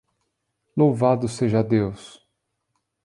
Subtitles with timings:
[0.75, 2.27] Louvado seja Deus!